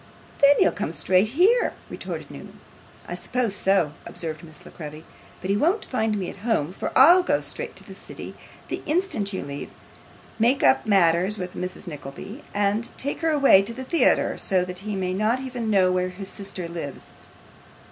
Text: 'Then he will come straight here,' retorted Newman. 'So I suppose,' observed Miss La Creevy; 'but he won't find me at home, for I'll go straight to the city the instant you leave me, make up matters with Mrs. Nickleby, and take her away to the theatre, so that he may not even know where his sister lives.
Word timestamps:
'Then 0.39 0.55
he 0.57 0.65
will 0.65 0.71
come 0.71 0.91
straight 0.91 1.27
here,' 1.27 1.73
retorted 1.87 2.31
Newman. 2.31 2.57
'So 2.57 3.07
I 3.11 3.13
suppose,' 3.13 3.91
observed 4.07 4.43
Miss 4.43 4.65
La 4.65 4.71
Creevy; 4.71 5.05
'but 5.39 5.51
he 5.51 5.55
won't 5.55 5.85
find 5.85 6.17
me 6.17 6.27
at 6.27 6.37
home, 6.37 6.73
for 6.73 6.91
I'll 6.97 7.21
go 7.21 7.39
straight 7.39 7.75
to 7.75 7.83
the 7.83 7.93
city 7.93 8.33
the 8.69 8.81
instant 8.87 9.31
you 9.31 9.43
leave 9.43 9.69
me, 9.69 9.75
make 10.39 10.63
up 10.63 10.87
matters 10.87 11.37
with 11.37 11.53
Mrs. 11.53 11.85
Nickleby, 11.85 12.43
and 12.51 12.89
take 12.97 13.19
her 13.19 13.29
away 13.29 13.61
to 13.61 13.75
the 13.75 13.83
theatre, 13.83 14.39
so 14.39 14.65
that 14.65 14.79
he 14.79 14.95
may 14.95 15.13
not 15.13 15.39
even 15.39 15.69
know 15.69 15.91
where 15.91 16.09
his 16.09 16.29
sister 16.29 16.67
lives. 16.67 17.13